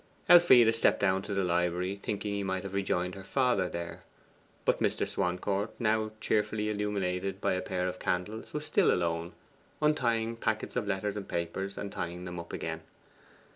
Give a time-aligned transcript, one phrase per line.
[0.27, 4.03] Elfride stepped down to the library, thinking he might have rejoined her father there.
[4.65, 5.07] But Mr.
[5.07, 9.33] Swancourt, now cheerfully illuminated by a pair of candles, was still alone,
[9.79, 12.81] untying packets of letters and papers, and tying them up again.